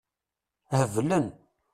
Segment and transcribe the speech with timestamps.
[0.71, 1.25] Heblen.